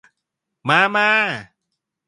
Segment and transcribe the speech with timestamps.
[0.67, 1.09] มามา